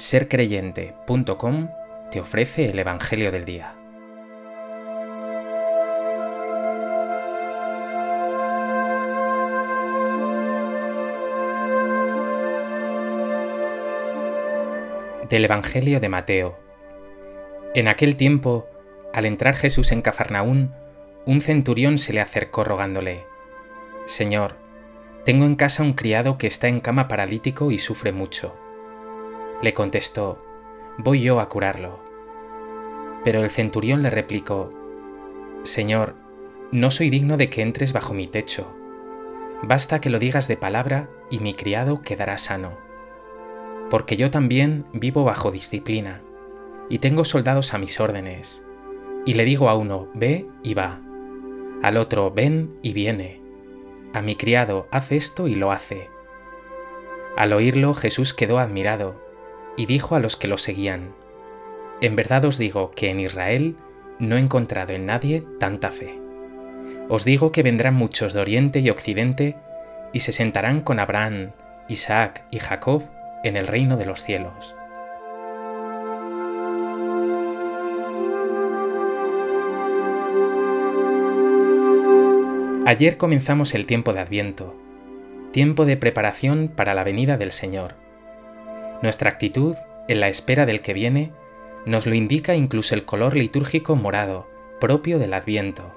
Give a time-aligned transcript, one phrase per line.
[0.00, 1.68] sercreyente.com
[2.10, 3.74] te ofrece el Evangelio del Día.
[15.28, 16.58] Del Evangelio de Mateo.
[17.74, 18.66] En aquel tiempo,
[19.12, 20.72] al entrar Jesús en Cafarnaún,
[21.26, 23.24] un centurión se le acercó rogándole,
[24.06, 24.56] Señor,
[25.26, 28.56] tengo en casa un criado que está en cama paralítico y sufre mucho.
[29.62, 30.42] Le contestó,
[30.98, 32.00] Voy yo a curarlo.
[33.24, 34.72] Pero el centurión le replicó,
[35.62, 36.14] Señor,
[36.72, 38.74] no soy digno de que entres bajo mi techo.
[39.62, 42.78] Basta que lo digas de palabra y mi criado quedará sano.
[43.90, 46.22] Porque yo también vivo bajo disciplina,
[46.88, 48.64] y tengo soldados a mis órdenes.
[49.26, 51.00] Y le digo a uno, ve y va,
[51.82, 53.40] al otro, ven y viene
[54.12, 56.10] a mi criado, haz esto y lo hace.
[57.36, 59.20] Al oírlo Jesús quedó admirado,
[59.76, 61.14] y dijo a los que lo seguían,
[62.00, 63.76] En verdad os digo que en Israel
[64.18, 66.18] no he encontrado en nadie tanta fe.
[67.08, 69.56] Os digo que vendrán muchos de Oriente y Occidente,
[70.12, 71.52] y se sentarán con Abraham,
[71.88, 73.02] Isaac y Jacob
[73.42, 74.74] en el reino de los cielos.
[82.86, 84.74] Ayer comenzamos el tiempo de Adviento,
[85.52, 87.94] tiempo de preparación para la venida del Señor.
[89.02, 89.76] Nuestra actitud,
[90.08, 91.32] en la espera del que viene,
[91.86, 94.48] nos lo indica incluso el color litúrgico morado,
[94.80, 95.94] propio del Adviento,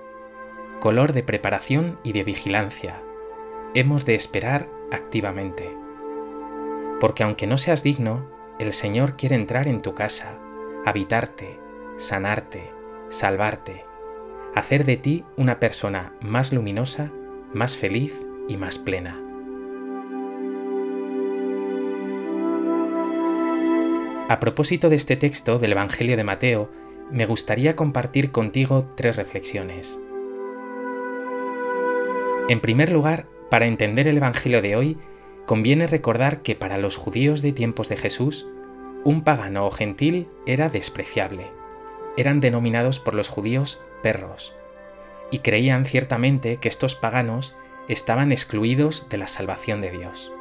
[0.80, 3.02] color de preparación y de vigilancia.
[3.74, 5.70] Hemos de esperar activamente.
[7.00, 8.30] Porque aunque no seas digno,
[8.60, 10.38] el Señor quiere entrar en tu casa,
[10.86, 11.60] habitarte,
[11.98, 12.72] sanarte,
[13.10, 13.84] salvarte
[14.56, 17.12] hacer de ti una persona más luminosa,
[17.54, 19.20] más feliz y más plena.
[24.34, 26.72] A propósito de este texto del Evangelio de Mateo,
[27.12, 30.00] me gustaría compartir contigo tres reflexiones.
[32.50, 34.98] En primer lugar, para entender el Evangelio de hoy,
[35.46, 38.48] conviene recordar que para los judíos de tiempos de Jesús,
[39.04, 41.52] un pagano o gentil era despreciable.
[42.18, 44.56] Eran denominados por los judíos perros,
[45.30, 47.56] y creían ciertamente que estos paganos
[47.88, 50.32] estaban excluidos de la salvación de Dios.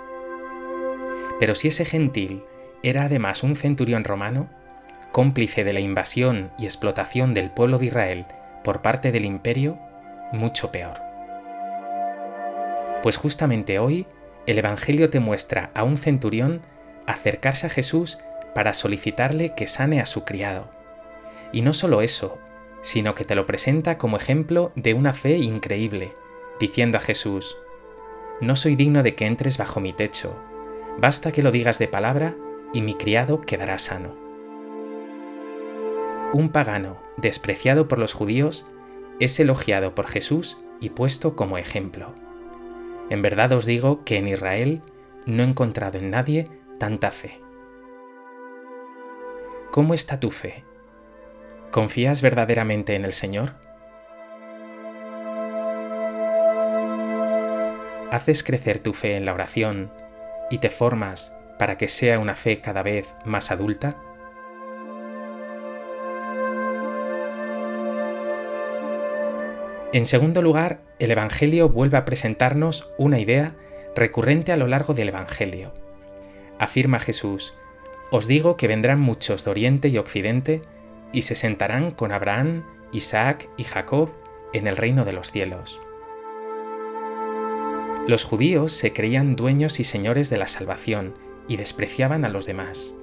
[1.39, 2.45] Pero si ese gentil
[2.83, 4.49] era además un centurión romano,
[5.13, 8.27] cómplice de la invasión y explotación del pueblo de Israel
[8.65, 9.79] por parte del imperio,
[10.33, 11.01] mucho peor.
[13.03, 14.07] Pues justamente hoy
[14.47, 16.63] el Evangelio te muestra a un centurión
[17.07, 18.19] acercarse a Jesús
[18.55, 20.71] para solicitarle que sane a su criado.
[21.53, 22.39] Y no solo eso,
[22.81, 26.15] sino que te lo presenta como ejemplo de una fe increíble,
[26.59, 27.57] diciendo a Jesús,
[28.41, 30.37] No soy digno de que entres bajo mi techo,
[30.99, 32.35] basta que lo digas de palabra
[32.73, 34.15] y mi criado quedará sano.
[36.33, 38.67] Un pagano, despreciado por los judíos,
[39.21, 42.15] es elogiado por Jesús y puesto como ejemplo.
[43.11, 44.81] En verdad os digo que en Israel
[45.27, 47.41] no he encontrado en nadie tanta fe.
[49.71, 50.65] ¿Cómo está tu fe?
[51.71, 53.55] ¿Confías verdaderamente en el Señor?
[58.11, 59.91] ¿Haces crecer tu fe en la oración
[60.51, 63.97] y te formas para que sea una fe cada vez más adulta?
[69.93, 73.55] En segundo lugar, el Evangelio vuelve a presentarnos una idea
[73.95, 75.73] recurrente a lo largo del Evangelio.
[76.59, 77.55] Afirma Jesús,
[78.11, 80.63] Os digo que vendrán muchos de Oriente y Occidente
[81.13, 84.11] y se sentarán con Abraham, Isaac y Jacob
[84.53, 85.81] en el reino de los cielos.
[88.09, 92.95] Los judíos se creían dueños y señores de la salvación y despreciaban a los demás.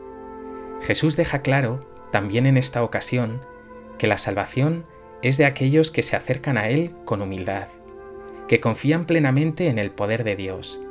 [0.82, 3.42] Jesús deja claro, también en esta ocasión,
[4.00, 4.86] que la salvación
[5.22, 7.68] es de aquellos que se acercan a Él con humildad,
[8.48, 10.82] que confían plenamente en el poder de Dios,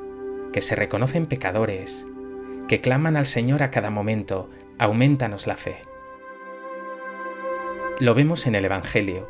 [0.52, 2.06] que se reconocen pecadores,
[2.69, 5.78] que claman al Señor a cada momento, aumentanos la fe.
[7.99, 9.28] Lo vemos en el Evangelio.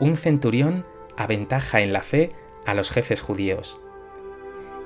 [0.00, 0.86] Un centurión
[1.18, 2.32] aventaja en la fe
[2.64, 3.78] a los jefes judíos.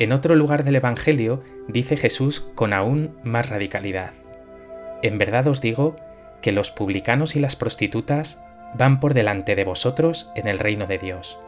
[0.01, 4.13] En otro lugar del Evangelio dice Jesús con aún más radicalidad.
[5.03, 5.95] En verdad os digo
[6.43, 8.43] que los publicanos y las prostitutas
[8.77, 11.39] van por delante de vosotros en el reino de Dios.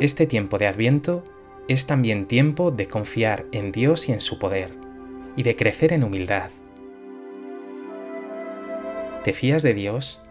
[0.00, 1.24] Este tiempo de Adviento
[1.68, 4.70] es también tiempo de confiar en Dios y en su poder,
[5.36, 6.50] y de crecer en humildad,
[9.26, 10.22] ¿Te fías de Dios?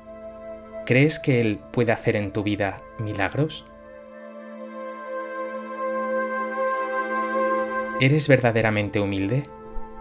[0.85, 3.65] ¿Crees que Él puede hacer en tu vida milagros?
[8.01, 9.47] ¿Eres verdaderamente humilde?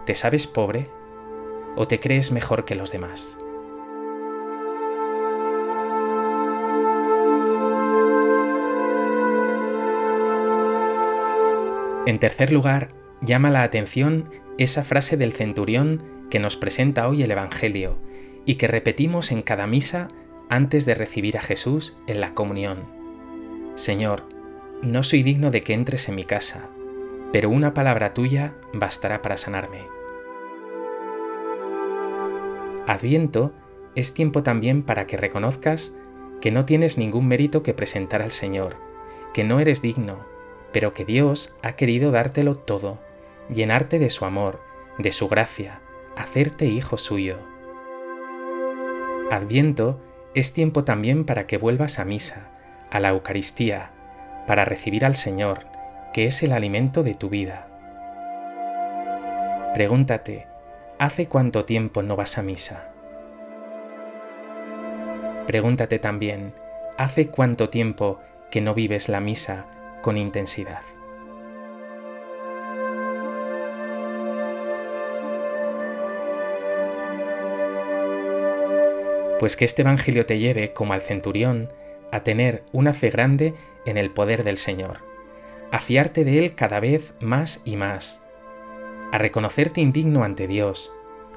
[0.05, 0.89] ¿Te sabes pobre
[1.77, 3.37] o te crees mejor que los demás?
[12.05, 12.89] En tercer lugar,
[13.21, 17.97] llama la atención esa frase del centurión que nos presenta hoy el Evangelio
[18.45, 20.09] y que repetimos en cada misa
[20.49, 22.83] antes de recibir a Jesús en la comunión.
[23.75, 24.27] Señor,
[24.81, 26.69] no soy digno de que entres en mi casa,
[27.31, 29.87] pero una palabra tuya bastará para sanarme.
[32.87, 33.53] Adviento
[33.95, 35.93] es tiempo también para que reconozcas
[36.41, 38.75] que no tienes ningún mérito que presentar al Señor,
[39.33, 40.25] que no eres digno,
[40.71, 42.99] pero que Dios ha querido dártelo todo,
[43.49, 44.61] llenarte de su amor,
[44.97, 45.81] de su gracia,
[46.15, 47.37] hacerte hijo suyo.
[49.31, 49.99] Adviento
[50.35, 52.51] es tiempo también para que vuelvas a misa,
[52.91, 53.91] a la Eucaristía,
[54.45, 55.65] para recibir al Señor,
[56.15, 57.67] que es el alimento de tu vida.
[59.73, 60.47] Pregúntate,
[60.97, 62.87] ¿hace cuánto tiempo no vas a misa?
[65.45, 66.53] Pregúntate también,
[66.97, 69.65] ¿hace cuánto tiempo que no vives la misa
[70.01, 70.79] con intensidad?
[79.37, 81.73] Pues que este Evangelio te lleve, como al centurión,
[82.13, 83.53] a tener una fe grande
[83.85, 85.14] en el poder del Señor,
[85.71, 88.21] a fiarte de Él cada vez más y más,
[89.11, 90.93] a reconocerte indigno ante Dios,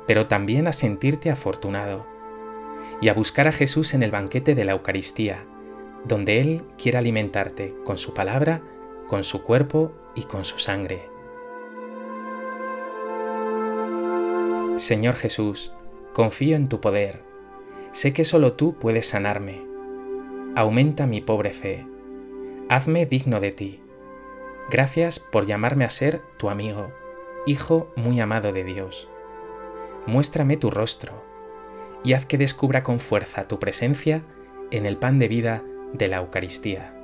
[0.06, 2.06] pero también a sentirte afortunado,
[3.00, 5.44] y a buscar a Jesús en el banquete de la Eucaristía,
[6.04, 8.62] donde Él quiere alimentarte con su palabra,
[9.06, 11.08] con su cuerpo y con su sangre.
[14.76, 15.72] Señor Jesús,
[16.12, 17.28] confío en tu poder
[17.92, 19.62] Sé que solo tú puedes sanarme.
[20.54, 21.86] Aumenta mi pobre fe.
[22.68, 23.80] Hazme digno de ti.
[24.70, 26.92] Gracias por llamarme a ser tu amigo,
[27.46, 29.08] hijo muy amado de Dios.
[30.06, 31.24] Muéstrame tu rostro
[32.04, 34.22] y haz que descubra con fuerza tu presencia
[34.70, 35.62] en el pan de vida
[35.94, 36.97] de la Eucaristía.